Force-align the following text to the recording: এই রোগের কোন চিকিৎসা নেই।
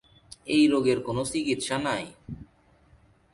এই 0.45 0.63
রোগের 0.67 0.99
কোন 1.05 1.17
চিকিৎসা 1.31 1.77
নেই। 1.77 2.05